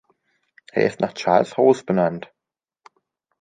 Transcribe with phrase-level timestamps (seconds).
[0.71, 2.33] Er ist nach Charles Hose benannt.